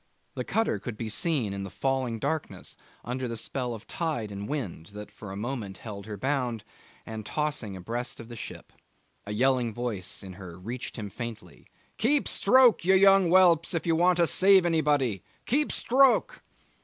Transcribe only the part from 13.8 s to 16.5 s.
you want to save anybody! Keep stroke!